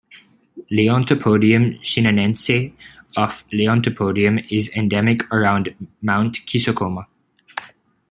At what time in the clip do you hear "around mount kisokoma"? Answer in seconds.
5.31-7.05